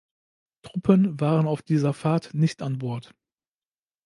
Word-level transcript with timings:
Truppen 0.63 1.19
waren 1.19 1.45
auf 1.47 1.61
dieser 1.61 1.93
Fahrt 1.93 2.33
nicht 2.33 2.63
an 2.63 2.79
Bord. 2.79 3.13